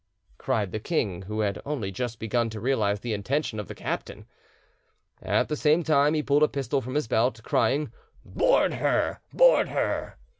cried 0.39 0.71
the 0.71 0.79
king, 0.79 1.21
who 1.27 1.41
had 1.41 1.61
only 1.63 1.91
just 1.91 2.17
begun 2.17 2.49
to 2.49 2.59
realise 2.59 2.97
the 3.01 3.13
intention 3.13 3.59
of 3.59 3.67
the 3.67 3.75
captain. 3.75 4.25
At 5.21 5.47
the 5.47 5.55
same 5.55 5.83
time, 5.83 6.15
he 6.15 6.23
pulled 6.23 6.41
a 6.41 6.47
pistol 6.47 6.81
from 6.81 6.95
his 6.95 7.07
belt, 7.07 7.39
crying 7.43 7.91
"Board 8.25 8.73
her! 8.73 9.19
board 9.31 9.69
her!" 9.69 10.17